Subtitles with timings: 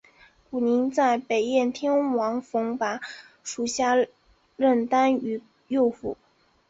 [0.49, 2.99] 古泥在北燕天王冯跋
[3.43, 3.93] 属下
[4.57, 6.17] 任单于右辅。